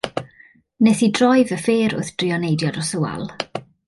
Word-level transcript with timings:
Wnes 0.85 1.03
i 1.07 1.09
droi 1.19 1.43
fy 1.49 1.59
ffêr 1.65 1.93
wrth 1.97 2.09
drio 2.23 2.39
neidio 2.45 2.73
dros 2.79 2.91
y 2.97 3.03
wal. 3.05 3.29